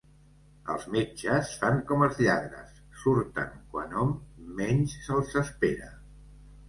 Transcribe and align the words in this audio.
Els 0.75 0.85
metges 0.93 1.51
fan 1.63 1.77
com 1.91 2.05
els 2.07 2.17
lladres: 2.23 2.81
surten 3.03 3.53
quan 3.75 3.95
hom 4.05 4.17
menys 4.63 4.97
se'ls 5.09 5.37
espera. 5.47 5.93